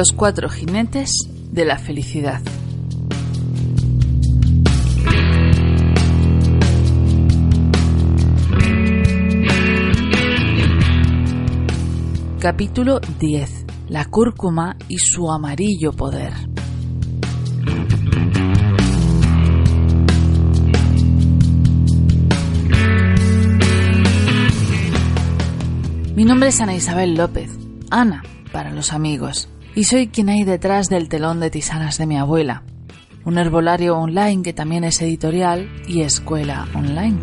Los 0.00 0.12
cuatro 0.12 0.48
jinetes 0.48 1.12
de 1.52 1.66
la 1.66 1.76
felicidad. 1.76 2.40
Capítulo 12.38 13.00
10. 13.18 13.66
La 13.90 14.06
cúrcuma 14.06 14.78
y 14.88 14.96
su 14.96 15.30
amarillo 15.30 15.92
poder. 15.92 16.32
Mi 26.16 26.24
nombre 26.24 26.48
es 26.48 26.58
Ana 26.62 26.74
Isabel 26.74 27.16
López, 27.16 27.50
Ana 27.90 28.22
para 28.50 28.70
los 28.70 28.94
amigos, 28.94 29.50
y 29.80 29.84
soy 29.84 30.08
quien 30.08 30.28
hay 30.28 30.44
detrás 30.44 30.88
del 30.90 31.08
telón 31.08 31.40
de 31.40 31.48
tisanas 31.48 31.96
de 31.96 32.04
mi 32.04 32.18
abuela, 32.18 32.64
un 33.24 33.38
herbolario 33.38 33.96
online 33.96 34.42
que 34.42 34.52
también 34.52 34.84
es 34.84 35.00
editorial 35.00 35.70
y 35.88 36.02
escuela 36.02 36.68
online. 36.74 37.16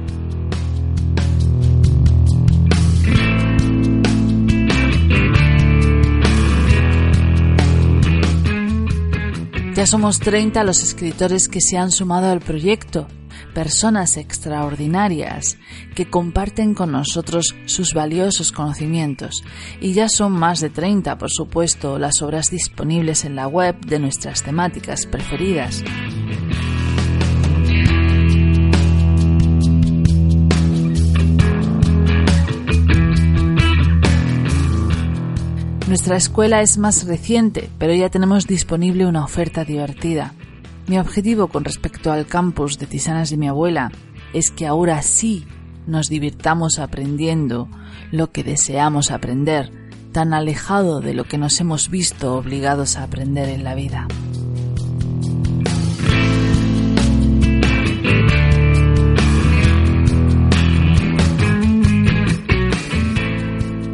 Ya 9.75 9.85
somos 9.85 10.19
30 10.19 10.63
los 10.63 10.81
escritores 10.81 11.47
que 11.49 11.61
se 11.61 11.77
han 11.77 11.91
sumado 11.91 12.31
al 12.31 12.39
proyecto, 12.39 13.07
personas 13.53 14.17
extraordinarias 14.17 15.57
que 15.95 16.09
comparten 16.09 16.73
con 16.73 16.91
nosotros 16.91 17.55
sus 17.65 17.93
valiosos 17.93 18.51
conocimientos. 18.51 19.43
Y 19.81 19.93
ya 19.93 20.09
son 20.09 20.33
más 20.33 20.59
de 20.59 20.69
30, 20.69 21.17
por 21.17 21.31
supuesto, 21.31 21.99
las 21.99 22.21
obras 22.21 22.51
disponibles 22.51 23.25
en 23.25 23.35
la 23.35 23.47
web 23.47 23.79
de 23.85 23.99
nuestras 23.99 24.43
temáticas 24.43 25.05
preferidas. 25.05 25.83
Nuestra 35.87 36.17
escuela 36.17 36.61
es 36.61 36.77
más 36.77 37.07
reciente, 37.07 37.69
pero 37.77 37.93
ya 37.93 38.09
tenemos 38.09 38.45
disponible 38.45 39.05
una 39.05 39.23
oferta 39.23 39.63
divertida. 39.63 40.33
Mi 40.87 40.97
objetivo 40.99 41.49
con 41.49 41.65
respecto 41.65 42.13
al 42.13 42.27
campus 42.27 42.79
de 42.79 42.85
Tisanas 42.85 43.29
de 43.29 43.35
mi 43.35 43.49
abuela 43.49 43.91
es 44.31 44.51
que 44.51 44.65
ahora 44.65 45.01
sí 45.01 45.45
nos 45.85 46.07
divirtamos 46.07 46.79
aprendiendo 46.79 47.67
lo 48.09 48.31
que 48.31 48.45
deseamos 48.45 49.11
aprender, 49.11 49.69
tan 50.13 50.33
alejado 50.33 51.01
de 51.01 51.13
lo 51.13 51.25
que 51.25 51.37
nos 51.37 51.59
hemos 51.59 51.89
visto 51.89 52.35
obligados 52.35 52.95
a 52.95 53.03
aprender 53.03 53.49
en 53.49 53.65
la 53.65 53.75
vida. 53.75 54.07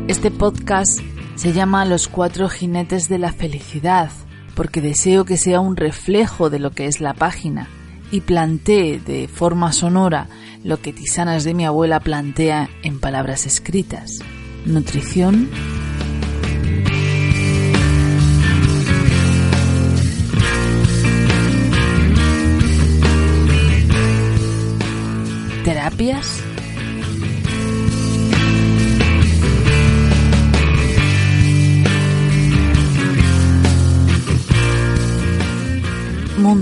Este 0.07 0.29
podcast 0.29 1.00
se 1.34 1.53
llama 1.53 1.85
Los 1.85 2.07
cuatro 2.07 2.50
jinetes 2.50 3.09
de 3.09 3.18
la 3.18 3.34
felicidad, 3.34 4.12
porque 4.56 4.81
deseo 4.81 5.25
que 5.25 5.38
sea 5.38 5.59
un 5.59 5.75
reflejo 5.75 6.50
de 6.50 6.59
lo 6.59 6.72
que 6.72 6.86
es 6.86 7.02
la 7.02 7.14
página 7.14 7.68
y 8.12 8.22
plantee 8.22 9.00
de 9.00 9.28
forma 9.28 9.72
sonora 9.74 10.28
lo 10.64 10.80
que 10.80 10.94
Tisanas 10.94 11.44
de 11.44 11.53
mi 11.53 11.66
abuela 11.66 12.00
plantea 12.00 12.69
en 12.84 13.00
palabras 13.00 13.46
escritas. 13.46 14.19
Nutrición, 14.66 15.50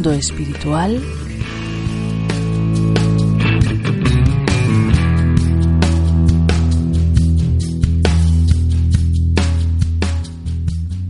espiritual, 0.09 0.99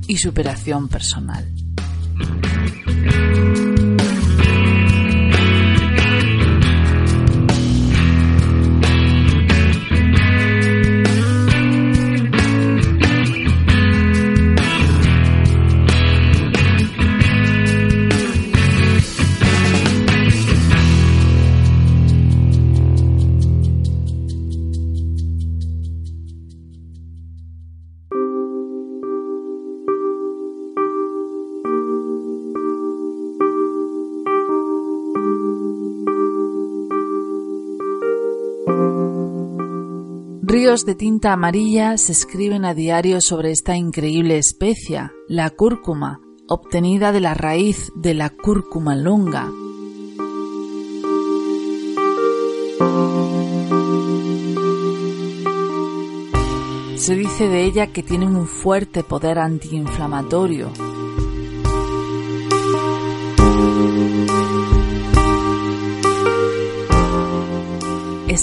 y 0.08 0.18
superación 0.18 0.90
personal. 0.90 1.61
De 40.72 40.96
tinta 40.96 41.34
amarilla 41.34 41.98
se 41.98 42.14
escriben 42.14 42.64
a 42.64 42.74
diario 42.74 43.20
sobre 43.20 43.52
esta 43.52 43.76
increíble 43.76 44.38
especia, 44.38 45.12
la 45.28 45.50
cúrcuma, 45.50 46.22
obtenida 46.48 47.12
de 47.12 47.20
la 47.20 47.34
raíz 47.34 47.92
de 47.94 48.14
la 48.14 48.30
cúrcuma 48.30 48.96
longa. 48.96 49.52
Se 56.96 57.16
dice 57.16 57.50
de 57.50 57.66
ella 57.66 57.88
que 57.88 58.02
tiene 58.02 58.26
un 58.26 58.48
fuerte 58.48 59.04
poder 59.04 59.40
antiinflamatorio, 59.40 60.72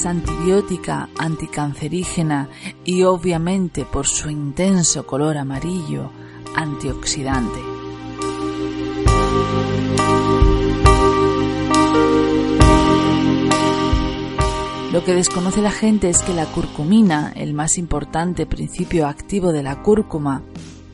antibiótica, 0.06 1.08
anticancerígena 1.18 2.48
y 2.84 3.02
obviamente 3.02 3.84
por 3.84 4.06
su 4.06 4.30
intenso 4.30 5.06
color 5.06 5.36
amarillo, 5.38 6.10
antioxidante. 6.54 7.58
Lo 14.92 15.04
que 15.04 15.14
desconoce 15.14 15.62
la 15.62 15.70
gente 15.70 16.08
es 16.08 16.22
que 16.22 16.32
la 16.32 16.46
curcumina, 16.46 17.32
el 17.36 17.52
más 17.52 17.78
importante 17.78 18.46
principio 18.46 19.06
activo 19.06 19.52
de 19.52 19.62
la 19.62 19.82
cúrcuma, 19.82 20.42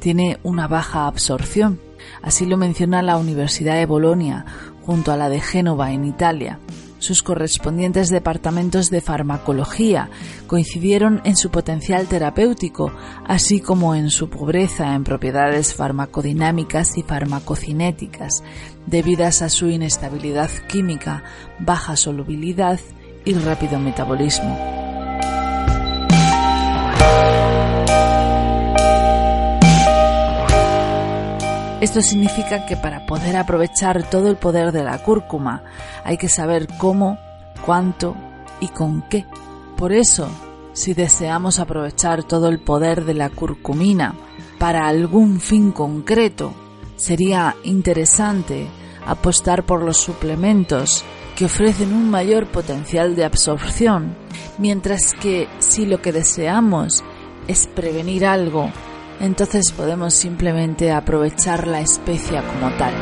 tiene 0.01 0.39
una 0.43 0.67
baja 0.67 1.07
absorción. 1.07 1.81
Así 2.23 2.45
lo 2.45 2.57
menciona 2.57 3.03
la 3.03 3.17
Universidad 3.17 3.77
de 3.77 3.87
Bolonia 3.87 4.45
junto 4.83 5.13
a 5.13 5.17
la 5.17 5.29
de 5.29 5.41
Génova 5.41 5.93
en 5.93 6.05
Italia 6.05 6.59
sus 7.05 7.23
correspondientes 7.23 8.09
departamentos 8.09 8.91
de 8.91 9.01
farmacología 9.01 10.11
coincidieron 10.47 11.21
en 11.25 11.37
su 11.37 11.51
potencial 11.51 12.07
terapéutico, 12.09 12.93
así 13.27 13.61
como 13.61 13.95
en 13.95 14.11
su 14.11 14.29
pobreza 14.31 14.95
en 14.95 15.05
propiedades 15.05 15.75
farmacodinámicas 15.75 16.99
y 16.99 17.03
farmacocinéticas, 17.03 18.43
debidas 18.87 19.43
a 19.43 19.49
su 19.49 19.69
inestabilidad 19.69 20.51
química, 20.69 21.23
baja 21.61 21.97
solubilidad 21.97 22.81
y 23.25 23.35
rápido 23.35 23.79
metabolismo. 23.79 24.84
Esto 31.85 32.01
significa 32.01 32.65
que 32.65 32.79
para 32.79 33.05
poder 33.05 33.37
aprovechar 33.37 34.09
todo 34.09 34.31
el 34.31 34.37
poder 34.37 34.73
de 34.73 34.83
la 34.83 34.97
cúrcuma 34.97 35.65
hay 36.03 36.17
que 36.17 36.31
saber 36.31 36.67
cómo, 36.79 37.19
cuánto 37.67 38.17
y 38.59 38.69
con 38.69 39.03
qué. 39.03 39.27
Por 39.77 39.93
eso, 39.93 40.27
si 40.73 40.95
deseamos 40.95 41.59
aprovechar 41.59 42.25
todo 42.25 42.49
el 42.49 42.59
poder 42.59 43.05
de 43.05 43.13
la 43.13 43.29
curcumina 43.29 44.15
para 44.59 44.89
algún 44.89 45.41
fin 45.41 45.73
concreto, 45.73 46.55
sería 46.97 47.55
interesante 47.65 48.67
apostar 49.05 49.67
por 49.67 49.83
los 49.83 49.99
suplementos 49.99 51.05
que 51.37 51.45
ofrecen 51.45 51.93
un 51.93 52.09
mayor 52.09 52.47
potencial 52.47 53.15
de 53.15 53.27
absorción, 53.27 54.17
mientras 54.57 55.13
que 55.13 55.51
si 55.59 55.85
lo 55.85 56.01
que 56.01 56.13
deseamos 56.13 57.05
es 57.47 57.67
prevenir 57.67 58.25
algo 58.25 58.71
entonces 59.21 59.73
podemos 59.73 60.15
simplemente 60.15 60.93
aprovechar 60.93 61.67
la 61.67 61.81
especia 61.81 62.43
como 62.43 62.71
tal. 62.77 62.95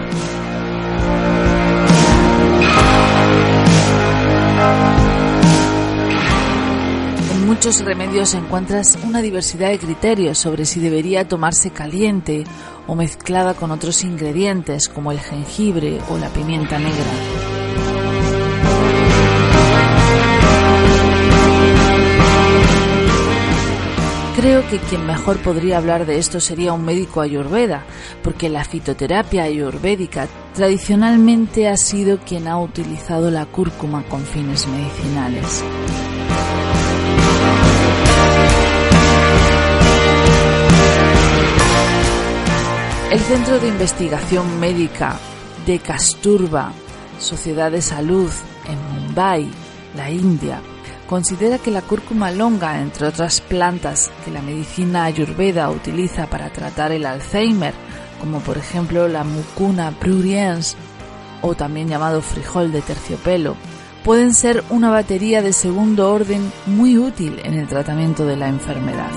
En 7.31 7.47
muchos 7.47 7.85
remedios 7.85 8.35
encuentras 8.35 8.99
una 9.05 9.20
diversidad 9.20 9.70
de 9.70 9.79
criterios 9.79 10.38
sobre 10.38 10.64
si 10.64 10.81
debería 10.81 11.29
tomarse 11.29 11.70
caliente 11.70 12.44
o 12.87 12.94
mezclada 12.94 13.55
con 13.55 13.70
otros 13.70 14.05
ingredientes 14.05 14.88
como 14.88 15.12
el 15.12 15.20
jengibre 15.20 15.99
o 16.09 16.19
la 16.19 16.29
pimienta 16.29 16.79
negra. 16.79 17.51
Creo 24.42 24.68
que 24.68 24.80
quien 24.80 25.06
mejor 25.06 25.38
podría 25.38 25.76
hablar 25.76 26.04
de 26.04 26.18
esto 26.18 26.40
sería 26.40 26.72
un 26.72 26.84
médico 26.84 27.20
ayurveda, 27.20 27.84
porque 28.24 28.48
la 28.48 28.64
fitoterapia 28.64 29.44
ayurvédica 29.44 30.26
tradicionalmente 30.52 31.68
ha 31.68 31.76
sido 31.76 32.18
quien 32.18 32.48
ha 32.48 32.58
utilizado 32.58 33.30
la 33.30 33.46
cúrcuma 33.46 34.02
con 34.08 34.22
fines 34.22 34.66
medicinales. 34.66 35.62
El 43.12 43.20
Centro 43.20 43.60
de 43.60 43.68
Investigación 43.68 44.58
Médica 44.58 45.20
de 45.66 45.78
Kasturba, 45.78 46.72
Sociedad 47.20 47.70
de 47.70 47.80
Salud 47.80 48.32
en 48.66 49.04
Mumbai, 49.06 49.48
la 49.94 50.10
India, 50.10 50.60
considera 51.12 51.59
que 51.59 51.70
la 51.70 51.82
cúrcuma 51.82 52.31
longa, 52.31 52.81
entre 52.81 53.06
otras 53.06 53.43
plantas 53.43 54.11
que 54.25 54.31
la 54.31 54.41
medicina 54.41 55.05
ayurveda 55.05 55.70
utiliza 55.70 56.26
para 56.26 56.49
tratar 56.49 56.91
el 56.91 57.05
Alzheimer, 57.05 57.75
como 58.19 58.41
por 58.41 58.56
ejemplo 58.56 59.09
la 59.09 59.23
mucuna 59.23 59.91
pruriens 59.91 60.75
o 61.43 61.55
también 61.55 61.88
llamado 61.88 62.23
frijol 62.23 62.73
de 62.73 62.81
terciopelo, 62.81 63.56
pueden 64.03 64.32
ser 64.32 64.64
una 64.70 64.88
batería 64.88 65.43
de 65.43 65.53
segundo 65.53 66.11
orden 66.11 66.50
muy 66.64 66.97
útil 66.97 67.43
en 67.44 67.59
el 67.59 67.69
tratamiento 67.69 68.25
de 68.25 68.37
la 68.38 68.49
enfermedad. 68.49 69.11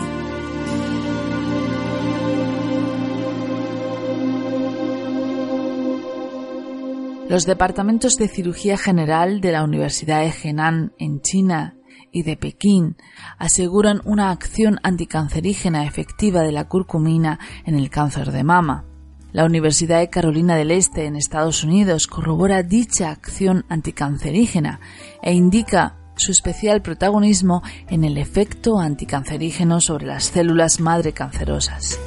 Los 7.29 7.45
departamentos 7.45 8.17
de 8.17 8.27
cirugía 8.27 8.77
general 8.77 9.39
de 9.39 9.53
la 9.53 9.63
Universidad 9.63 10.19
de 10.19 10.33
Henan 10.43 10.91
en 10.99 11.21
China 11.21 11.75
y 12.15 12.23
de 12.23 12.37
Pekín 12.37 12.95
aseguran 13.37 14.01
una 14.05 14.31
acción 14.31 14.79
anticancerígena 14.83 15.85
efectiva 15.85 16.43
de 16.43 16.53
la 16.53 16.69
curcumina 16.69 17.39
en 17.65 17.75
el 17.75 17.89
cáncer 17.89 18.31
de 18.31 18.45
mama. 18.45 18.85
La 19.33 19.43
Universidad 19.43 19.99
de 19.99 20.09
Carolina 20.09 20.55
del 20.55 20.71
Este 20.71 21.07
en 21.07 21.17
Estados 21.17 21.65
Unidos 21.65 22.07
corrobora 22.07 22.63
dicha 22.63 23.09
acción 23.09 23.65
anticancerígena 23.67 24.79
e 25.21 25.33
indica 25.33 25.97
su 26.15 26.31
especial 26.31 26.81
protagonismo 26.81 27.61
en 27.89 28.05
el 28.05 28.17
efecto 28.17 28.79
anticancerígeno 28.79 29.81
sobre 29.81 30.05
las 30.05 30.23
células 30.23 30.79
madre 30.79 31.11
cancerosas. 31.11 31.99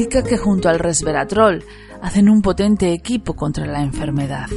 indica 0.00 0.22
que 0.22 0.38
junto 0.38 0.68
al 0.68 0.78
resveratrol 0.78 1.62
hacen 2.02 2.28
un 2.28 2.42
potente 2.42 2.92
equipo 2.92 3.34
contra 3.34 3.66
la 3.66 3.82
enfermedad. 3.82 4.48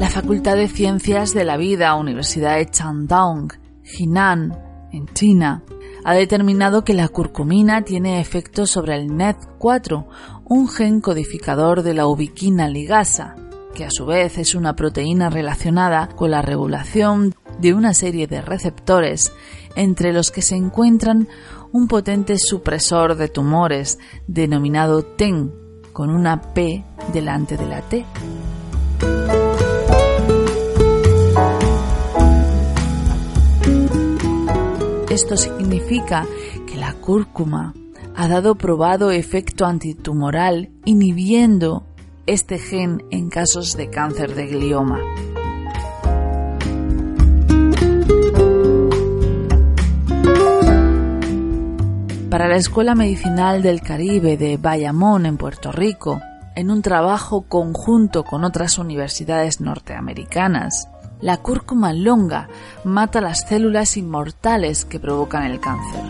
La 0.00 0.10
Facultad 0.10 0.56
de 0.56 0.68
Ciencias 0.68 1.34
de 1.34 1.44
la 1.44 1.56
Vida, 1.56 1.94
Universidad 1.94 2.56
de 2.56 2.70
Chandong, 2.70 3.52
Jinan, 3.82 4.58
en 4.92 5.06
China, 5.08 5.62
ha 6.04 6.14
determinado 6.14 6.84
que 6.84 6.94
la 6.94 7.08
curcumina 7.08 7.82
tiene 7.82 8.20
efecto 8.20 8.66
sobre 8.66 8.94
el 8.94 9.10
NET4, 9.10 10.06
un 10.44 10.68
gen 10.68 11.00
codificador 11.00 11.82
de 11.82 11.94
la 11.94 12.06
ubiquina 12.06 12.68
ligasa, 12.68 13.34
que 13.74 13.84
a 13.84 13.90
su 13.90 14.06
vez 14.06 14.38
es 14.38 14.54
una 14.54 14.76
proteína 14.76 15.30
relacionada 15.30 16.08
con 16.08 16.30
la 16.30 16.42
regulación 16.42 17.34
de 17.58 17.74
una 17.74 17.94
serie 17.94 18.26
de 18.26 18.42
receptores 18.42 19.32
entre 19.74 20.12
los 20.12 20.30
que 20.30 20.42
se 20.42 20.56
encuentran 20.56 21.28
un 21.72 21.88
potente 21.88 22.38
supresor 22.38 23.16
de 23.16 23.28
tumores 23.28 23.98
denominado 24.26 25.04
TEN 25.04 25.52
con 25.92 26.10
una 26.10 26.54
P 26.54 26.84
delante 27.12 27.56
de 27.56 27.66
la 27.66 27.82
T. 27.82 28.04
Esto 35.10 35.36
significa 35.36 36.26
que 36.66 36.76
la 36.76 36.92
cúrcuma 36.92 37.72
ha 38.14 38.28
dado 38.28 38.54
probado 38.54 39.10
efecto 39.10 39.64
antitumoral 39.64 40.70
inhibiendo 40.84 41.86
este 42.26 42.58
gen 42.58 43.04
en 43.10 43.30
casos 43.30 43.76
de 43.76 43.88
cáncer 43.88 44.34
de 44.34 44.46
glioma. 44.46 45.00
Para 52.36 52.48
la 52.48 52.56
Escuela 52.56 52.94
Medicinal 52.94 53.62
del 53.62 53.80
Caribe 53.80 54.36
de 54.36 54.58
Bayamón 54.58 55.24
en 55.24 55.38
Puerto 55.38 55.72
Rico, 55.72 56.20
en 56.54 56.70
un 56.70 56.82
trabajo 56.82 57.46
conjunto 57.48 58.24
con 58.24 58.44
otras 58.44 58.76
universidades 58.76 59.62
norteamericanas. 59.62 60.90
La 61.22 61.38
cúrcuma 61.38 61.94
longa 61.94 62.48
mata 62.84 63.22
las 63.22 63.48
células 63.48 63.96
inmortales 63.96 64.84
que 64.84 65.00
provocan 65.00 65.44
el 65.44 65.60
cáncer. 65.60 66.02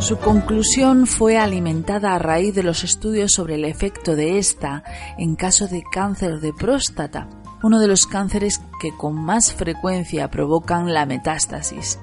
Su 0.00 0.18
conclusión 0.18 1.06
fue 1.06 1.38
alimentada 1.38 2.16
a 2.16 2.18
raíz 2.18 2.56
de 2.56 2.64
los 2.64 2.82
estudios 2.82 3.30
sobre 3.30 3.54
el 3.54 3.64
efecto 3.64 4.16
de 4.16 4.38
esta 4.38 4.82
en 5.16 5.36
caso 5.36 5.68
de 5.68 5.84
cáncer 5.92 6.40
de 6.40 6.52
próstata, 6.52 7.28
uno 7.62 7.78
de 7.78 7.88
los 7.88 8.06
cánceres 8.06 8.60
que 8.80 8.96
con 8.96 9.14
más 9.14 9.52
frecuencia 9.52 10.30
provocan 10.30 10.92
la 10.92 11.06
metástasis, 11.06 11.98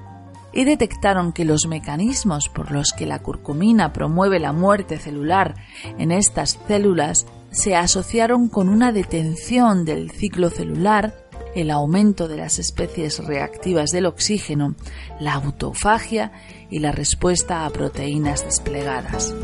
y 0.52 0.64
detectaron 0.64 1.32
que 1.32 1.44
los 1.44 1.66
mecanismos 1.66 2.48
por 2.48 2.70
los 2.70 2.92
que 2.92 3.06
la 3.06 3.20
curcumina 3.20 3.92
promueve 3.92 4.40
la 4.40 4.52
muerte 4.52 4.98
celular 4.98 5.54
en 5.98 6.10
estas 6.10 6.58
células 6.66 7.26
se 7.50 7.76
asociaron 7.76 8.48
con 8.48 8.68
una 8.68 8.92
detención 8.92 9.84
del 9.84 10.10
ciclo 10.10 10.50
celular, 10.50 11.14
el 11.54 11.70
aumento 11.70 12.28
de 12.28 12.36
las 12.36 12.58
especies 12.58 13.24
reactivas 13.24 13.90
del 13.90 14.06
oxígeno, 14.06 14.74
la 15.20 15.34
autofagia 15.34 16.32
y 16.70 16.78
la 16.78 16.92
respuesta 16.92 17.64
a 17.64 17.70
proteínas 17.70 18.44
desplegadas 18.44 19.34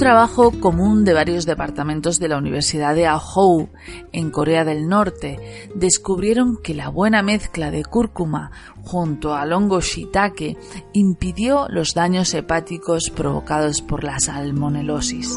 trabajo 0.00 0.50
común 0.60 1.04
de 1.04 1.12
varios 1.12 1.44
departamentos 1.44 2.18
de 2.18 2.28
la 2.28 2.38
Universidad 2.38 2.94
de 2.94 3.06
Ahou, 3.06 3.68
en 4.12 4.30
Corea 4.30 4.64
del 4.64 4.88
Norte, 4.88 5.68
descubrieron 5.74 6.56
que 6.56 6.72
la 6.72 6.88
buena 6.88 7.22
mezcla 7.22 7.70
de 7.70 7.84
cúrcuma 7.84 8.50
junto 8.82 9.34
al 9.34 9.52
hongo 9.52 9.82
shiitake 9.82 10.56
impidió 10.94 11.66
los 11.68 11.92
daños 11.92 12.32
hepáticos 12.32 13.10
provocados 13.14 13.82
por 13.82 14.02
la 14.02 14.18
salmonelosis. 14.18 15.36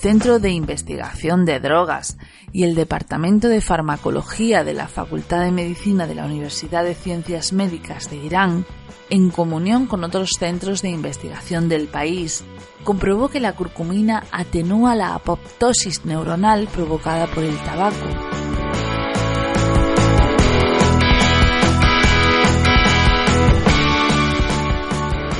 Centro 0.00 0.38
de 0.38 0.48
Investigación 0.48 1.44
de 1.44 1.60
Drogas 1.60 2.16
y 2.52 2.64
el 2.64 2.74
Departamento 2.74 3.48
de 3.48 3.60
Farmacología 3.60 4.64
de 4.64 4.72
la 4.72 4.88
Facultad 4.88 5.42
de 5.42 5.52
Medicina 5.52 6.06
de 6.06 6.14
la 6.14 6.24
Universidad 6.24 6.84
de 6.84 6.94
Ciencias 6.94 7.52
Médicas 7.52 8.08
de 8.08 8.16
Irán, 8.16 8.64
en 9.10 9.28
comunión 9.28 9.84
con 9.84 10.02
otros 10.02 10.30
centros 10.38 10.80
de 10.80 10.88
investigación 10.88 11.68
del 11.68 11.86
país, 11.86 12.44
comprobó 12.82 13.28
que 13.28 13.40
la 13.40 13.52
curcumina 13.52 14.24
atenúa 14.32 14.94
la 14.94 15.14
apoptosis 15.14 16.06
neuronal 16.06 16.66
provocada 16.68 17.26
por 17.26 17.44
el 17.44 17.58
tabaco. 17.58 18.06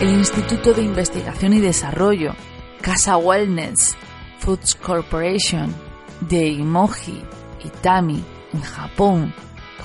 El 0.02 0.10
Instituto 0.10 0.74
de 0.74 0.82
Investigación 0.82 1.54
y 1.54 1.60
Desarrollo, 1.60 2.34
Casa 2.82 3.16
Wellness, 3.16 3.96
Foods 4.40 4.74
Corporation 4.74 5.74
de 6.20 6.48
Imoji, 6.48 7.22
Itami, 7.62 8.24
en 8.52 8.60
Japón, 8.62 9.34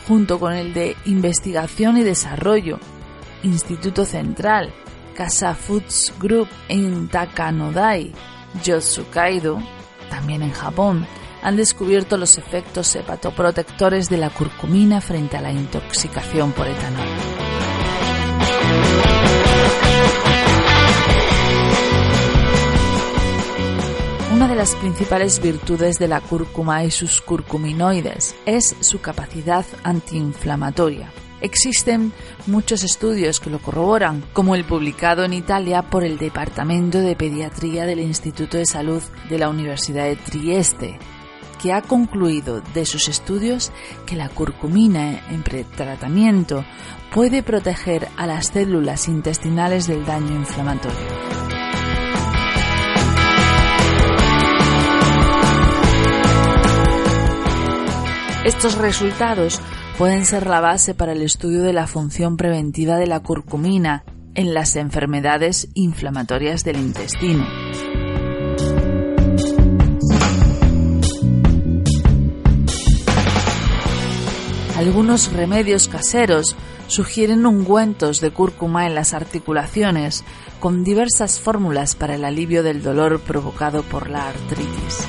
junto 0.08 0.40
con 0.40 0.54
el 0.54 0.74
de 0.74 0.96
Investigación 1.06 1.98
y 1.98 2.04
Desarrollo, 2.04 2.80
Instituto 3.44 4.06
Central, 4.06 4.74
Casa 5.14 5.54
Foods 5.56 6.14
Group 6.20 6.48
en 6.70 7.10
Takanodai, 7.10 8.14
Yotsukaido, 8.64 9.60
también 10.10 10.42
en 10.42 10.52
Japón, 10.52 11.06
han 11.44 11.58
descubierto 11.58 12.18
los 12.18 12.38
efectos 12.38 12.96
hepatoprotectores 12.96 14.10
de 14.10 14.18
la 14.18 14.30
curcumina 14.30 15.02
frente 15.02 15.38
a 15.38 15.42
la 15.42 15.52
intoxicación 15.52 16.54
por 16.54 16.68
etanol. 16.68 17.35
De 24.56 24.60
las 24.62 24.76
principales 24.76 25.42
virtudes 25.42 26.00
de 26.00 26.08
la 26.08 26.22
cúrcuma 26.22 26.86
y 26.86 26.90
sus 26.90 27.20
curcuminoides 27.20 28.38
es 28.46 28.74
su 28.80 29.02
capacidad 29.02 29.66
antiinflamatoria. 29.84 31.12
Existen 31.42 32.14
muchos 32.48 32.86
estudios 32.86 33.42
que 33.42 33.50
lo 33.50 33.60
corroboran, 33.60 34.24
como 34.32 34.56
el 34.56 34.64
publicado 34.64 35.26
en 35.26 35.34
Italia 35.34 35.82
por 35.82 36.06
el 36.06 36.18
Departamento 36.18 37.00
de 37.00 37.18
Pediatría 37.18 37.86
del 37.86 38.00
Instituto 38.00 38.56
de 38.56 38.66
Salud 38.66 39.04
de 39.30 39.40
la 39.40 39.50
Universidad 39.50 40.06
de 40.06 40.16
Trieste, 40.16 41.00
que 41.62 41.74
ha 41.74 41.82
concluido 41.82 42.62
de 42.74 42.86
sus 42.86 43.10
estudios 43.10 43.74
que 44.06 44.16
la 44.16 44.30
curcumina 44.30 45.28
en 45.32 45.44
pretratamiento 45.44 46.64
puede 47.14 47.44
proteger 47.44 48.08
a 48.16 48.26
las 48.26 48.48
células 48.48 49.10
intestinales 49.10 49.86
del 49.88 50.06
daño 50.06 50.34
inflamatorio. 50.34 51.45
Estos 58.46 58.78
resultados 58.78 59.60
pueden 59.98 60.24
ser 60.24 60.46
la 60.46 60.62
base 60.62 60.94
para 60.94 61.14
el 61.14 61.24
estudio 61.24 61.64
de 61.64 61.74
la 61.74 61.88
función 61.88 62.38
preventiva 62.38 62.96
de 62.98 63.08
la 63.08 63.20
curcumina 63.22 64.04
en 64.36 64.54
las 64.54 64.76
enfermedades 64.76 65.68
inflamatorias 65.74 66.64
del 66.64 66.78
intestino. 66.78 67.44
Algunos 74.78 75.34
remedios 75.34 75.88
caseros 75.88 76.56
sugieren 76.86 77.48
ungüentos 77.48 78.22
de 78.22 78.30
cúrcuma 78.30 78.86
en 78.86 78.94
las 78.94 79.16
articulaciones 79.16 80.24
con 80.60 80.84
diversas 80.84 81.40
fórmulas 81.40 81.96
para 81.96 82.14
el 82.14 82.24
alivio 82.24 82.62
del 82.62 82.84
dolor 82.84 83.20
provocado 83.22 83.82
por 83.82 84.08
la 84.08 84.28
artritis. 84.28 85.08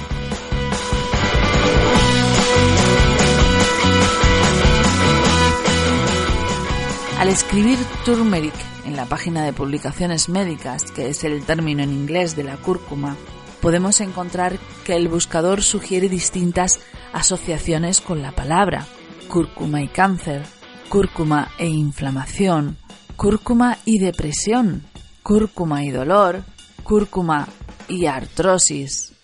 Al 7.18 7.30
escribir 7.30 7.78
turmeric 8.04 8.54
en 8.84 8.94
la 8.94 9.06
página 9.06 9.42
de 9.42 9.54
publicaciones 9.54 10.28
médicas, 10.28 10.84
que 10.92 11.08
es 11.08 11.24
el 11.24 11.46
término 11.46 11.82
en 11.82 11.90
inglés 11.90 12.36
de 12.36 12.44
la 12.44 12.58
cúrcuma, 12.58 13.16
podemos 13.62 14.02
encontrar 14.02 14.58
que 14.84 14.96
el 14.96 15.08
buscador 15.08 15.62
sugiere 15.62 16.10
distintas 16.10 16.78
asociaciones 17.14 18.02
con 18.02 18.20
la 18.20 18.32
palabra. 18.32 18.86
Cúrcuma 19.28 19.80
y 19.80 19.88
cáncer, 19.88 20.42
cúrcuma 20.90 21.48
e 21.58 21.66
inflamación, 21.66 22.76
cúrcuma 23.16 23.78
y 23.86 23.98
depresión, 23.98 24.84
cúrcuma 25.22 25.84
y 25.84 25.90
dolor, 25.90 26.44
cúrcuma 26.82 27.48
y 27.88 28.06
artrosis. 28.06 29.14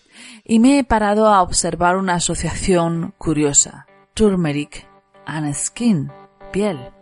Y 0.45 0.61
me 0.61 0.79
he 0.79 0.85
parado 0.85 1.29
a 1.29 1.43
observar 1.43 1.97
una 1.97 2.15
asociación 2.15 3.13
curiosa. 3.19 3.87
Turmeric 4.15 4.89
and 5.27 5.55
skin, 5.55 6.11
piel. 6.53 7.02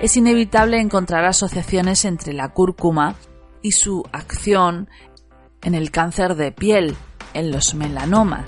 Es 0.00 0.16
inevitable 0.16 0.80
encontrar 0.80 1.24
asociaciones 1.24 2.04
entre 2.04 2.32
la 2.32 2.50
cúrcuma 2.50 3.16
y 3.62 3.72
su 3.72 4.04
acción 4.12 4.88
en 5.62 5.74
el 5.74 5.90
cáncer 5.90 6.36
de 6.36 6.52
piel, 6.52 6.96
en 7.34 7.50
los 7.50 7.74
melanomas. 7.74 8.44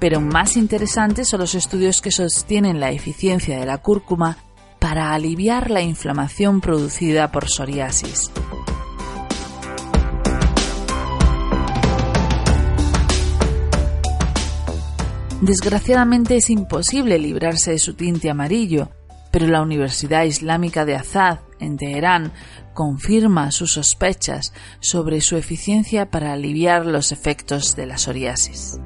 Pero 0.00 0.20
más 0.20 0.56
interesantes 0.56 1.28
son 1.28 1.40
los 1.40 1.54
estudios 1.54 2.00
que 2.00 2.12
sostienen 2.12 2.80
la 2.80 2.92
eficiencia 2.92 3.58
de 3.58 3.66
la 3.66 3.78
cúrcuma 3.78 4.38
para 4.78 5.12
aliviar 5.12 5.70
la 5.70 5.82
inflamación 5.82 6.60
producida 6.60 7.32
por 7.32 7.48
psoriasis. 7.48 8.30
Desgraciadamente 15.40 16.36
es 16.36 16.50
imposible 16.50 17.16
librarse 17.16 17.70
de 17.70 17.78
su 17.78 17.94
tinte 17.94 18.28
amarillo, 18.28 18.90
pero 19.30 19.46
la 19.46 19.62
Universidad 19.62 20.24
Islámica 20.24 20.84
de 20.84 20.96
Azad, 20.96 21.38
en 21.60 21.76
Teherán, 21.76 22.32
confirma 22.74 23.52
sus 23.52 23.72
sospechas 23.72 24.52
sobre 24.80 25.20
su 25.20 25.36
eficiencia 25.36 26.10
para 26.10 26.32
aliviar 26.32 26.86
los 26.86 27.12
efectos 27.12 27.76
de 27.76 27.86
la 27.86 27.98
psoriasis. 27.98 28.80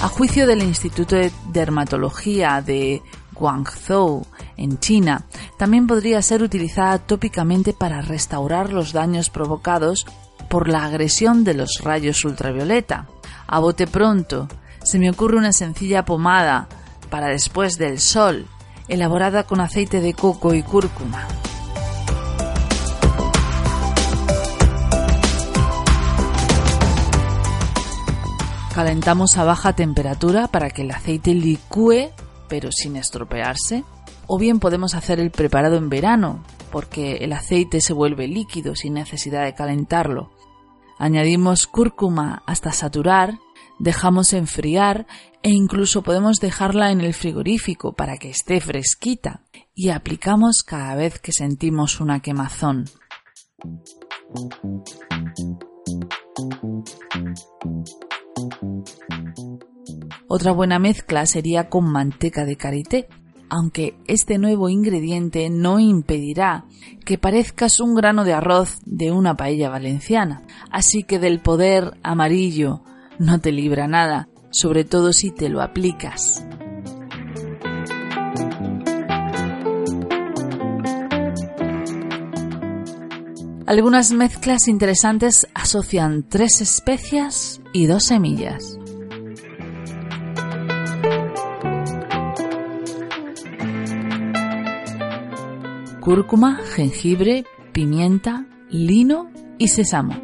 A 0.00 0.08
juicio 0.08 0.46
del 0.46 0.62
Instituto 0.62 1.14
de 1.14 1.30
Dermatología 1.52 2.62
de 2.62 3.02
Guangzhou, 3.34 4.26
en 4.56 4.78
China, 4.78 5.26
también 5.58 5.86
podría 5.86 6.22
ser 6.22 6.42
utilizada 6.42 6.98
tópicamente 6.98 7.72
para 7.72 8.02
restaurar 8.02 8.72
los 8.72 8.92
daños 8.92 9.30
provocados 9.30 10.06
por 10.48 10.68
la 10.68 10.84
agresión 10.84 11.44
de 11.44 11.54
los 11.54 11.80
rayos 11.82 12.24
ultravioleta. 12.24 13.08
A 13.46 13.58
bote 13.58 13.86
pronto, 13.86 14.48
se 14.82 14.98
me 14.98 15.10
ocurre 15.10 15.38
una 15.38 15.52
sencilla 15.52 16.04
pomada 16.04 16.68
para 17.10 17.28
después 17.28 17.78
del 17.78 18.00
sol, 18.00 18.46
elaborada 18.88 19.44
con 19.44 19.60
aceite 19.60 20.00
de 20.00 20.14
coco 20.14 20.54
y 20.54 20.62
cúrcuma. 20.62 21.26
Calentamos 28.74 29.36
a 29.36 29.44
baja 29.44 29.74
temperatura 29.74 30.48
para 30.48 30.70
que 30.70 30.80
el 30.80 30.90
aceite 30.90 31.34
licúe 31.34 32.10
pero 32.52 32.70
sin 32.70 32.96
estropearse. 32.96 33.82
O 34.26 34.38
bien 34.38 34.60
podemos 34.60 34.94
hacer 34.94 35.18
el 35.18 35.30
preparado 35.30 35.76
en 35.76 35.88
verano, 35.88 36.44
porque 36.70 37.16
el 37.22 37.32
aceite 37.32 37.80
se 37.80 37.94
vuelve 37.94 38.28
líquido 38.28 38.74
sin 38.74 38.92
necesidad 38.92 39.46
de 39.46 39.54
calentarlo. 39.54 40.30
Añadimos 40.98 41.66
cúrcuma 41.66 42.42
hasta 42.46 42.72
saturar, 42.72 43.38
dejamos 43.78 44.34
enfriar 44.34 45.06
e 45.42 45.48
incluso 45.48 46.02
podemos 46.02 46.40
dejarla 46.40 46.92
en 46.92 47.00
el 47.00 47.14
frigorífico 47.14 47.94
para 47.94 48.18
que 48.18 48.28
esté 48.28 48.60
fresquita 48.60 49.40
y 49.74 49.88
aplicamos 49.88 50.62
cada 50.62 50.94
vez 50.94 51.20
que 51.20 51.32
sentimos 51.32 52.02
una 52.02 52.20
quemazón. 52.20 52.84
Otra 60.34 60.50
buena 60.52 60.78
mezcla 60.78 61.26
sería 61.26 61.68
con 61.68 61.84
manteca 61.84 62.46
de 62.46 62.56
karité, 62.56 63.06
aunque 63.50 63.98
este 64.06 64.38
nuevo 64.38 64.70
ingrediente 64.70 65.50
no 65.50 65.78
impedirá 65.78 66.64
que 67.04 67.18
parezcas 67.18 67.80
un 67.80 67.94
grano 67.94 68.24
de 68.24 68.32
arroz 68.32 68.78
de 68.86 69.12
una 69.12 69.36
paella 69.36 69.68
valenciana. 69.68 70.40
Así 70.70 71.02
que 71.02 71.18
del 71.18 71.40
poder 71.40 71.98
amarillo 72.02 72.80
no 73.18 73.42
te 73.42 73.52
libra 73.52 73.86
nada, 73.88 74.30
sobre 74.50 74.84
todo 74.84 75.12
si 75.12 75.32
te 75.32 75.50
lo 75.50 75.60
aplicas. 75.60 76.42
Algunas 83.66 84.12
mezclas 84.12 84.66
interesantes 84.66 85.46
asocian 85.52 86.22
tres 86.26 86.62
especias 86.62 87.60
y 87.74 87.84
dos 87.84 88.04
semillas. 88.04 88.78
Cúrcuma, 96.02 96.58
jengibre, 96.74 97.44
pimienta, 97.72 98.44
lino 98.70 99.30
y 99.56 99.68
sésamo. 99.68 100.14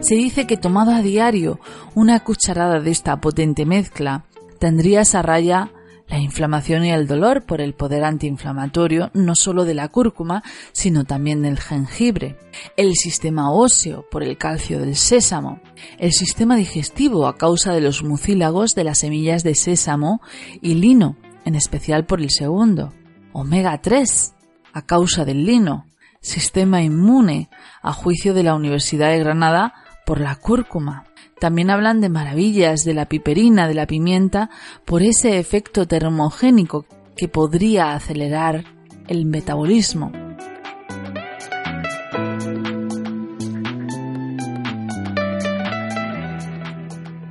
Se 0.00 0.14
dice 0.14 0.46
que 0.46 0.56
tomado 0.56 0.92
a 0.92 1.02
diario 1.02 1.60
una 1.94 2.20
cucharada 2.20 2.80
de 2.80 2.90
esta 2.92 3.20
potente 3.20 3.66
mezcla 3.66 4.24
tendrías 4.58 5.14
a 5.14 5.20
raya 5.20 5.70
la 6.08 6.18
inflamación 6.18 6.84
y 6.84 6.92
el 6.92 7.06
dolor 7.06 7.44
por 7.44 7.60
el 7.60 7.74
poder 7.74 8.04
antiinflamatorio 8.04 9.10
no 9.14 9.34
solo 9.34 9.64
de 9.64 9.74
la 9.74 9.88
cúrcuma, 9.88 10.42
sino 10.72 11.04
también 11.04 11.42
del 11.42 11.58
jengibre, 11.58 12.36
el 12.76 12.94
sistema 12.94 13.50
óseo 13.50 14.04
por 14.10 14.22
el 14.22 14.38
calcio 14.38 14.78
del 14.78 14.96
sésamo, 14.96 15.60
el 15.98 16.12
sistema 16.12 16.56
digestivo 16.56 17.26
a 17.26 17.36
causa 17.36 17.72
de 17.72 17.80
los 17.80 18.02
mucílagos 18.04 18.74
de 18.74 18.84
las 18.84 19.00
semillas 19.00 19.42
de 19.42 19.54
sésamo 19.54 20.20
y 20.62 20.74
lino, 20.74 21.16
en 21.44 21.54
especial 21.54 22.06
por 22.06 22.20
el 22.20 22.30
segundo, 22.30 22.92
omega 23.32 23.80
3 23.80 24.34
a 24.72 24.82
causa 24.82 25.24
del 25.24 25.44
lino, 25.44 25.86
sistema 26.20 26.82
inmune 26.82 27.48
a 27.82 27.92
juicio 27.92 28.34
de 28.34 28.42
la 28.42 28.54
Universidad 28.54 29.10
de 29.10 29.18
Granada 29.18 29.74
por 30.04 30.20
la 30.20 30.36
cúrcuma, 30.36 31.05
también 31.38 31.70
hablan 31.70 32.00
de 32.00 32.08
maravillas 32.08 32.84
de 32.84 32.94
la 32.94 33.06
piperina, 33.06 33.68
de 33.68 33.74
la 33.74 33.86
pimienta, 33.86 34.50
por 34.84 35.02
ese 35.02 35.38
efecto 35.38 35.86
termogénico 35.86 36.86
que 37.16 37.28
podría 37.28 37.94
acelerar 37.94 38.64
el 39.08 39.26
metabolismo. 39.26 40.12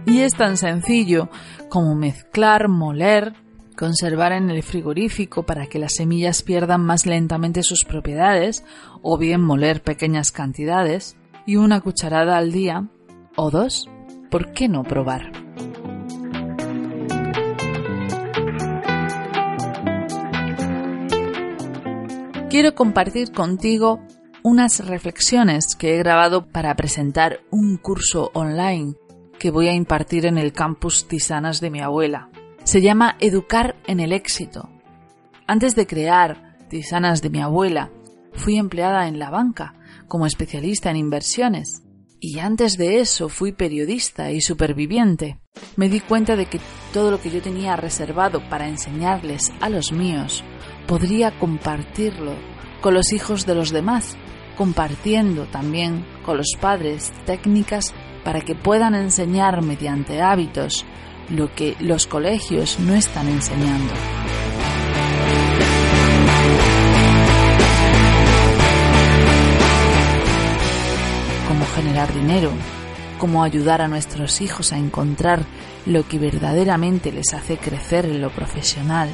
Y 0.06 0.22
es 0.22 0.34
tan 0.34 0.56
sencillo 0.58 1.30
como 1.68 1.96
mezclar, 1.96 2.70
moler, 2.70 3.34
conservar 3.76 4.32
en 4.32 4.50
el 4.50 4.64
frigorífico 4.64 5.44
para 5.44 5.68
que 5.68 5.80
las 5.80 5.96
semillas 5.96 6.44
pierdan 6.44 6.82
más 6.86 7.06
lentamente 7.06 7.64
sus 7.64 7.84
propiedades, 7.84 8.64
o 9.02 9.18
bien 9.18 9.42
moler 9.42 9.82
pequeñas 9.82 10.32
cantidades, 10.32 11.18
y 11.46 11.58
una 11.58 11.82
cucharada 11.82 12.38
al 12.38 12.52
día, 12.52 12.88
o 13.36 13.52
dos, 13.52 13.90
¿por 14.30 14.54
qué 14.54 14.68
no 14.68 14.84
probar? 14.84 15.32
Quiero 22.50 22.74
compartir 22.74 23.32
contigo 23.32 24.00
unas 24.42 24.86
reflexiones 24.86 25.76
que 25.76 25.96
he 25.96 25.98
grabado 25.98 26.46
para 26.46 26.76
presentar 26.76 27.42
un 27.52 27.78
curso 27.78 28.32
online 28.34 28.94
que 29.40 29.52
voy 29.52 29.68
a 29.68 29.74
impartir 29.74 30.26
en 30.26 30.38
el 30.38 30.54
campus 30.54 31.08
Tisanas 31.08 31.60
de 31.60 31.70
mi 31.70 31.82
abuela. 31.82 32.30
Se 32.64 32.82
llama 32.82 33.18
Educar 33.20 33.76
en 33.88 34.00
el 34.00 34.14
éxito. 34.14 34.70
Antes 35.48 35.76
de 35.76 35.86
crear 35.86 36.58
Tisanas 36.70 37.22
de 37.22 37.30
mi 37.30 37.42
abuela, 37.42 37.92
fui 38.34 38.58
empleada 38.58 39.08
en 39.08 39.20
la 39.20 39.30
banca 39.30 39.74
como 40.08 40.26
especialista 40.26 40.90
en 40.90 40.98
inversiones 40.98 41.85
y 42.20 42.40
antes 42.40 42.78
de 42.78 43.00
eso 43.00 43.30
fui 43.30 43.52
periodista 43.52 44.32
y 44.32 44.42
superviviente. 44.42 45.40
Me 45.76 45.90
di 45.90 46.00
cuenta 46.00 46.36
de 46.36 46.46
que 46.48 46.60
todo 46.94 47.12
lo 47.12 47.22
que 47.22 47.30
yo 47.30 47.42
tenía 47.42 47.76
reservado 47.76 48.42
para 48.50 48.68
enseñarles 48.68 49.52
a 49.62 49.70
los 49.70 49.92
míos, 49.92 50.44
podría 50.88 51.38
compartirlo 51.40 52.34
con 52.82 52.94
los 52.94 53.14
hijos 53.14 53.46
de 53.46 53.56
los 53.56 53.72
demás, 53.72 54.18
compartiendo 54.58 55.46
también 55.46 56.06
con 56.26 56.38
los 56.38 56.56
padres 56.60 57.12
técnicas 57.26 57.94
para 58.24 58.42
que 58.42 58.56
puedan 58.56 58.96
enseñar 58.96 59.62
mediante 59.62 60.22
hábitos 60.22 60.86
lo 61.30 61.54
que 61.54 61.76
los 61.80 62.08
colegios 62.08 62.80
no 62.80 62.94
están 62.94 63.28
enseñando. 63.28 63.94
Generar 71.96 72.14
dinero, 72.14 72.52
cómo 73.20 73.42
ayudar 73.42 73.82
a 73.82 73.88
nuestros 73.88 74.42
hijos 74.42 74.74
a 74.74 74.78
encontrar 74.78 75.46
lo 75.86 76.06
que 76.06 76.20
verdaderamente 76.20 77.14
les 77.14 77.34
hace 77.34 77.58
crecer 77.58 78.06
en 78.06 78.20
lo 78.20 78.32
profesional, 78.32 79.10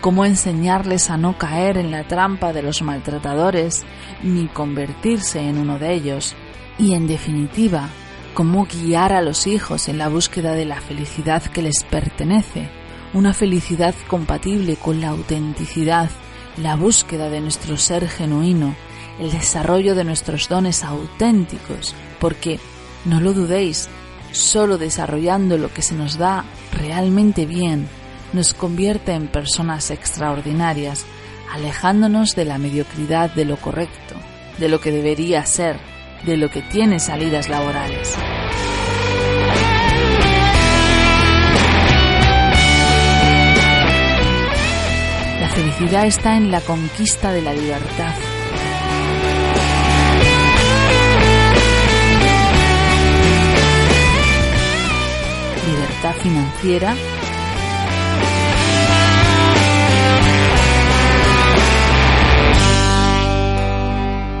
cómo 0.00 0.24
enseñarles 0.24 1.10
a 1.10 1.16
no 1.16 1.36
caer 1.36 1.78
en 1.78 1.90
la 1.90 2.06
trampa 2.06 2.52
de 2.52 2.62
los 2.62 2.82
maltratadores 2.82 3.84
ni 4.22 4.46
convertirse 4.46 5.40
en 5.40 5.58
uno 5.58 5.80
de 5.80 5.94
ellos, 5.94 6.36
y 6.78 6.94
en 6.94 7.08
definitiva, 7.08 7.88
cómo 8.34 8.66
guiar 8.66 9.12
a 9.12 9.20
los 9.20 9.48
hijos 9.48 9.88
en 9.88 9.98
la 9.98 10.08
búsqueda 10.08 10.52
de 10.52 10.66
la 10.66 10.80
felicidad 10.80 11.42
que 11.42 11.62
les 11.62 11.82
pertenece, 11.82 12.68
una 13.14 13.34
felicidad 13.34 13.96
compatible 14.06 14.76
con 14.76 15.00
la 15.00 15.08
autenticidad, 15.08 16.08
la 16.56 16.76
búsqueda 16.76 17.28
de 17.30 17.40
nuestro 17.40 17.76
ser 17.76 18.08
genuino, 18.08 18.76
el 19.20 19.30
desarrollo 19.30 19.94
de 19.94 20.04
nuestros 20.04 20.48
dones 20.48 20.82
auténticos, 20.82 21.94
porque, 22.18 22.58
no 23.04 23.20
lo 23.20 23.32
dudéis, 23.32 23.88
solo 24.32 24.78
desarrollando 24.78 25.58
lo 25.58 25.72
que 25.72 25.82
se 25.82 25.94
nos 25.94 26.16
da 26.16 26.44
realmente 26.72 27.46
bien 27.46 27.88
nos 28.32 28.54
convierte 28.54 29.12
en 29.12 29.28
personas 29.28 29.90
extraordinarias, 29.90 31.04
alejándonos 31.52 32.36
de 32.36 32.44
la 32.44 32.58
mediocridad 32.58 33.30
de 33.34 33.44
lo 33.44 33.56
correcto, 33.56 34.14
de 34.58 34.68
lo 34.68 34.80
que 34.80 34.92
debería 34.92 35.44
ser, 35.46 35.78
de 36.24 36.36
lo 36.36 36.48
que 36.48 36.62
tiene 36.62 37.00
salidas 37.00 37.48
laborales. 37.48 38.14
La 45.40 45.48
felicidad 45.48 46.06
está 46.06 46.36
en 46.36 46.50
la 46.50 46.60
conquista 46.60 47.32
de 47.32 47.42
la 47.42 47.52
libertad 47.52 48.14
financiera, 56.30 56.94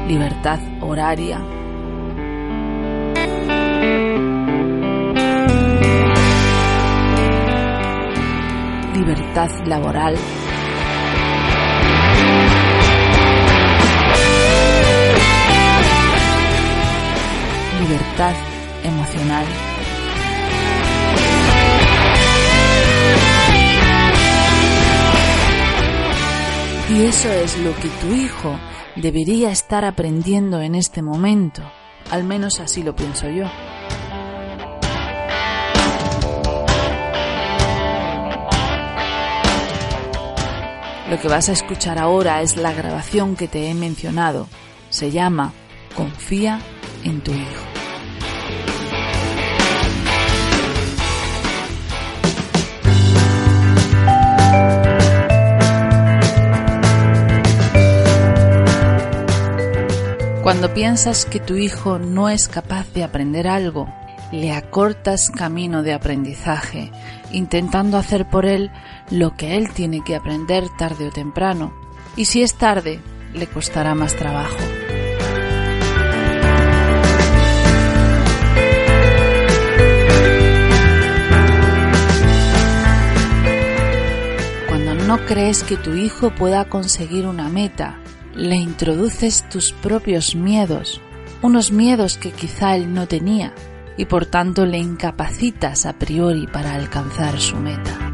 libertad 0.06 0.60
horaria, 0.82 1.40
libertad 8.94 9.50
laboral, 9.66 10.16
libertad 17.80 18.34
emocional. 18.84 19.69
Y 27.00 27.04
eso 27.04 27.32
es 27.32 27.56
lo 27.56 27.74
que 27.76 27.88
tu 27.88 28.14
hijo 28.14 28.60
debería 28.94 29.50
estar 29.50 29.86
aprendiendo 29.86 30.60
en 30.60 30.74
este 30.74 31.00
momento. 31.00 31.62
Al 32.10 32.24
menos 32.24 32.60
así 32.60 32.82
lo 32.82 32.94
pienso 32.94 33.26
yo. 33.30 33.46
Lo 41.08 41.18
que 41.18 41.28
vas 41.28 41.48
a 41.48 41.52
escuchar 41.52 41.98
ahora 41.98 42.42
es 42.42 42.58
la 42.58 42.74
grabación 42.74 43.34
que 43.34 43.48
te 43.48 43.70
he 43.70 43.74
mencionado. 43.74 44.46
Se 44.90 45.10
llama 45.10 45.54
Confía 45.96 46.60
en 47.02 47.22
tu 47.22 47.32
hijo. 47.32 47.69
Cuando 60.50 60.74
piensas 60.74 61.26
que 61.26 61.38
tu 61.38 61.54
hijo 61.54 62.00
no 62.00 62.28
es 62.28 62.48
capaz 62.48 62.92
de 62.92 63.04
aprender 63.04 63.46
algo, 63.46 63.86
le 64.32 64.50
acortas 64.50 65.30
camino 65.30 65.84
de 65.84 65.92
aprendizaje, 65.92 66.90
intentando 67.30 67.96
hacer 67.96 68.28
por 68.28 68.46
él 68.46 68.72
lo 69.12 69.36
que 69.36 69.56
él 69.56 69.72
tiene 69.72 70.02
que 70.02 70.16
aprender 70.16 70.64
tarde 70.76 71.06
o 71.06 71.12
temprano. 71.12 71.72
Y 72.16 72.24
si 72.24 72.42
es 72.42 72.54
tarde, 72.54 73.00
le 73.32 73.46
costará 73.46 73.94
más 73.94 74.16
trabajo. 74.16 74.56
Cuando 84.68 84.94
no 84.94 85.24
crees 85.26 85.62
que 85.62 85.76
tu 85.76 85.94
hijo 85.94 86.34
pueda 86.34 86.64
conseguir 86.64 87.28
una 87.28 87.48
meta, 87.48 88.00
le 88.34 88.56
introduces 88.56 89.48
tus 89.48 89.72
propios 89.72 90.34
miedos, 90.34 91.00
unos 91.42 91.72
miedos 91.72 92.16
que 92.16 92.30
quizá 92.30 92.76
él 92.76 92.94
no 92.94 93.06
tenía, 93.06 93.52
y 93.96 94.04
por 94.04 94.26
tanto 94.26 94.66
le 94.66 94.78
incapacitas 94.78 95.86
a 95.86 95.94
priori 95.94 96.46
para 96.46 96.74
alcanzar 96.74 97.38
su 97.40 97.56
meta. 97.56 98.10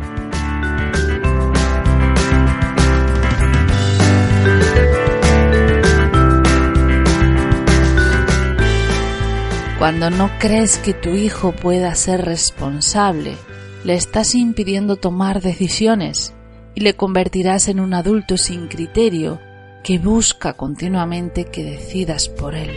Cuando 9.79 10.11
no 10.11 10.31
crees 10.39 10.79
que 10.79 10.95
tu 10.95 11.11
hijo 11.11 11.53
pueda 11.53 11.95
ser 11.95 12.25
responsable, 12.25 13.37
le 13.85 13.95
estás 13.95 14.35
impidiendo 14.35 14.97
tomar 14.97 15.43
decisiones 15.43 16.35
y 16.75 16.81
le 16.81 16.95
convertirás 16.95 17.69
en 17.69 17.81
un 17.81 17.95
adulto 17.95 18.37
sin 18.39 18.69
criterio 18.69 19.39
que 19.87 20.01
busca 20.01 20.55
continuamente 20.55 21.45
que 21.45 21.63
decidas 21.63 22.29
por 22.29 22.57
él. 22.57 22.73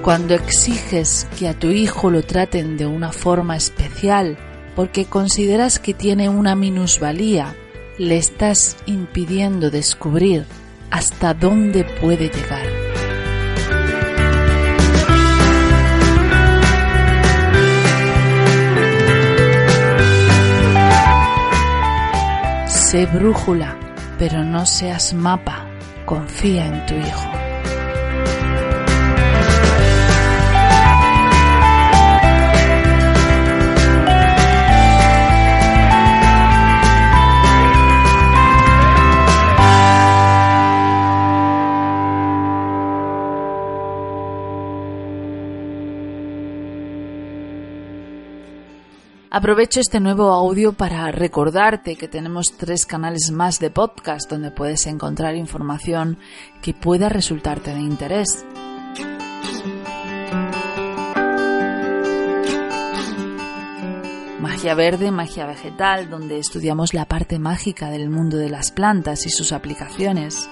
Cuando 0.00 0.34
exiges 0.34 1.26
que 1.36 1.48
a 1.48 1.58
tu 1.58 1.70
hijo 1.70 2.08
lo 2.12 2.22
traten 2.22 2.76
de 2.76 2.86
una 2.86 3.10
forma 3.10 3.56
especial 3.56 4.38
porque 4.76 5.06
consideras 5.06 5.80
que 5.80 5.94
tiene 5.94 6.28
una 6.28 6.54
minusvalía, 6.54 7.56
le 7.98 8.16
estás 8.16 8.76
impidiendo 8.86 9.72
descubrir 9.72 10.44
hasta 10.92 11.34
dónde 11.34 11.82
puede 11.82 12.28
llegar. 12.28 12.87
Sé 22.90 23.04
brújula, 23.04 23.76
pero 24.18 24.42
no 24.42 24.64
seas 24.64 25.12
mapa. 25.12 25.66
Confía 26.06 26.64
en 26.64 26.86
tu 26.86 26.94
hijo. 26.94 27.37
Aprovecho 49.38 49.78
este 49.78 50.00
nuevo 50.00 50.32
audio 50.32 50.72
para 50.72 51.12
recordarte 51.12 51.94
que 51.94 52.08
tenemos 52.08 52.56
tres 52.56 52.84
canales 52.84 53.30
más 53.30 53.60
de 53.60 53.70
podcast 53.70 54.28
donde 54.28 54.50
puedes 54.50 54.88
encontrar 54.88 55.36
información 55.36 56.18
que 56.60 56.74
pueda 56.74 57.08
resultarte 57.08 57.72
de 57.72 57.78
interés. 57.78 58.44
Magia 64.40 64.74
Verde, 64.74 65.12
Magia 65.12 65.46
Vegetal, 65.46 66.10
donde 66.10 66.40
estudiamos 66.40 66.92
la 66.92 67.04
parte 67.04 67.38
mágica 67.38 67.90
del 67.90 68.10
mundo 68.10 68.38
de 68.38 68.50
las 68.50 68.72
plantas 68.72 69.24
y 69.24 69.30
sus 69.30 69.52
aplicaciones. 69.52 70.50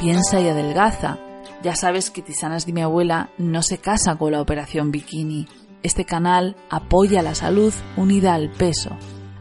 Piensa 0.00 0.40
y 0.40 0.48
adelgaza, 0.48 1.18
ya 1.62 1.76
sabes 1.76 2.10
que 2.10 2.22
Tisanas 2.22 2.66
de 2.66 2.72
mi 2.72 2.82
abuela 2.82 3.30
no 3.38 3.62
se 3.62 3.78
casa 3.78 4.16
con 4.16 4.32
la 4.32 4.40
operación 4.40 4.90
bikini. 4.90 5.46
Este 5.82 6.04
canal 6.04 6.56
apoya 6.70 7.22
la 7.22 7.34
salud 7.34 7.72
unida 7.96 8.34
al 8.34 8.50
peso, 8.50 8.90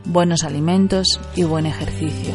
buenos 0.05 0.43
alimentos 0.43 1.19
y 1.35 1.43
buen 1.43 1.65
ejercicio. 1.65 2.33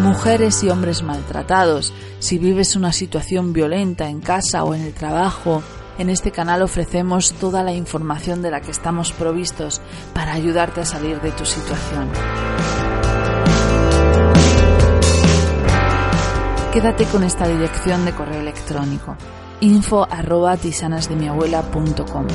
Mujeres 0.00 0.62
y 0.62 0.70
hombres 0.70 1.02
maltratados, 1.02 1.92
si 2.18 2.38
vives 2.38 2.76
una 2.76 2.92
situación 2.92 3.52
violenta 3.52 4.08
en 4.08 4.20
casa 4.20 4.62
o 4.64 4.74
en 4.74 4.82
el 4.82 4.94
trabajo, 4.94 5.62
en 5.98 6.10
este 6.10 6.30
canal 6.30 6.62
ofrecemos 6.62 7.32
toda 7.32 7.62
la 7.62 7.72
información 7.72 8.42
de 8.42 8.50
la 8.50 8.60
que 8.60 8.70
estamos 8.70 9.12
provistos 9.12 9.80
para 10.14 10.34
ayudarte 10.34 10.82
a 10.82 10.84
salir 10.84 11.20
de 11.20 11.32
tu 11.32 11.44
situación. 11.44 12.10
Quédate 16.76 17.06
con 17.06 17.24
esta 17.24 17.48
dirección 17.48 18.04
de 18.04 18.12
correo 18.12 18.38
electrónico 18.38 19.16
info 19.60 20.06
arroba 20.10 20.58
tisanasdemiabuela.com 20.58 22.26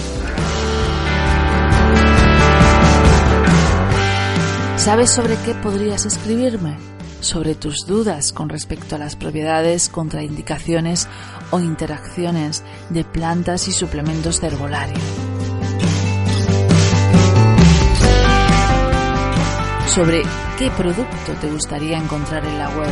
¿Sabes 4.77 5.12
sobre 5.12 5.36
qué 5.45 5.54
podrías 5.54 6.08
escribirme? 6.08 6.80
Sobre 7.19 7.54
tus 7.54 7.86
dudas 7.86 8.34
con 8.34 8.49
respecto 8.49 8.95
a 8.95 8.97
las 8.97 9.15
propiedades, 9.15 9.89
contraindicaciones 9.89 11.08
o 11.51 11.60
interacciones 11.60 12.63
de 12.89 13.04
plantas 13.04 13.67
y 13.67 13.71
suplementos 13.71 14.41
de 14.41 14.47
herbolario. 14.47 14.97
Sobre 19.86 20.23
qué 20.58 20.71
producto 20.71 21.34
te 21.39 21.47
gustaría 21.47 21.99
encontrar 21.99 22.43
en 22.43 22.58
la 22.58 22.69
web 22.69 22.91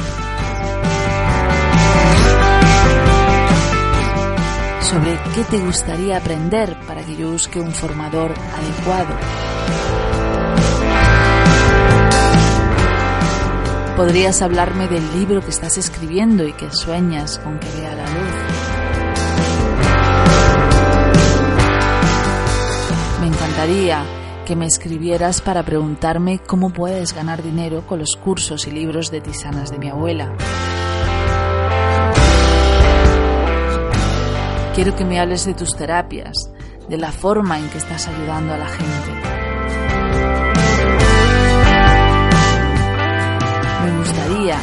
sobre 4.89 5.19
qué 5.36 5.43
te 5.43 5.60
gustaría 5.60 6.17
aprender 6.17 6.75
para 6.88 7.04
que 7.04 7.15
yo 7.15 7.30
busque 7.30 7.60
un 7.60 7.71
formador 7.71 8.34
adecuado. 8.34 9.15
Podrías 13.95 14.41
hablarme 14.41 14.88
del 14.88 15.04
libro 15.13 15.41
que 15.41 15.52
estás 15.52 15.78
escribiendo 15.78 16.43
y 16.47 16.54
que 16.54 16.71
sueñas 16.71 17.38
con 17.38 17.60
que 17.60 17.67
vea 17.78 17.95
la 17.95 18.04
luz. 18.04 18.34
Me 23.21 23.28
encantaría 23.28 24.04
que 24.47 24.56
me 24.56 24.65
escribieras 24.65 25.41
para 25.41 25.62
preguntarme 25.62 26.39
cómo 26.39 26.71
puedes 26.71 27.13
ganar 27.13 27.43
dinero 27.43 27.86
con 27.86 27.99
los 27.99 28.15
cursos 28.15 28.65
y 28.65 28.71
libros 28.71 29.12
de 29.12 29.21
tisanas 29.21 29.69
de 29.69 29.78
mi 29.78 29.89
abuela. 29.89 30.34
Quiero 34.82 34.96
que 34.96 35.04
me 35.04 35.20
hables 35.20 35.44
de 35.44 35.54
tus 35.54 35.76
terapias, 35.76 36.50
de 36.88 36.98
la 36.98 37.12
forma 37.12 37.60
en 37.60 37.68
que 37.68 37.80
estás 37.80 38.08
ayudando 38.08 38.54
a 38.54 38.58
la 38.58 38.65
gente. 38.65 39.12
Me 43.84 43.98
gustaría 43.98 44.58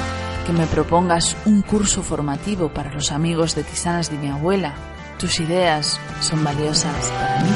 que 0.47 0.55
me 0.55 0.67
propongas 0.69 1.37
un 1.45 1.61
curso 1.61 2.03
formativo 2.03 2.71
para 2.71 2.95
los 2.95 3.13
amigos 3.13 3.55
de 3.55 3.65
Tisanas 3.65 4.11
de 4.11 4.17
mi 4.17 4.29
abuela. 4.29 4.73
Tus 5.19 5.39
ideas 5.39 6.01
son 6.21 6.43
valiosas 6.43 7.11
para 7.11 7.43
mí. 7.43 7.51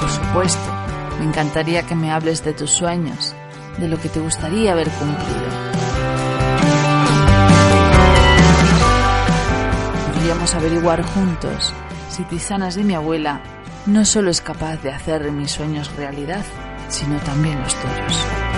Por 0.00 0.08
supuesto, 0.08 0.72
me 1.18 1.26
encantaría 1.26 1.82
que 1.82 1.94
me 1.94 2.10
hables 2.10 2.42
de 2.42 2.54
tus 2.54 2.70
sueños, 2.70 3.34
de 3.76 3.86
lo 3.86 4.00
que 4.00 4.08
te 4.08 4.20
gustaría 4.20 4.72
haber 4.72 4.88
cumplido. 4.88 5.71
Averiguar 10.54 11.02
juntos 11.02 11.72
si 12.08 12.24
Tisanas 12.24 12.74
de 12.74 12.84
mi 12.84 12.94
abuela 12.94 13.40
no 13.86 14.04
solo 14.04 14.30
es 14.30 14.40
capaz 14.40 14.76
de 14.82 14.90
hacer 14.90 15.30
mis 15.30 15.50
sueños 15.50 15.94
realidad, 15.96 16.44
sino 16.88 17.18
también 17.18 17.60
los 17.60 17.74
tuyos. 17.74 18.51